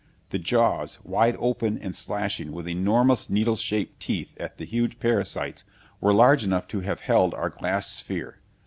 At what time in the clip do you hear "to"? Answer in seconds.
6.69-6.79